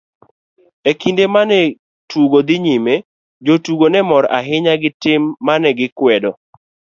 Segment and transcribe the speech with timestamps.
[0.89, 1.59] E kinde mane
[2.09, 2.93] tugo dhi nyime,
[3.45, 6.31] jotugo ne mor ahinya gi tim mane gikwedo.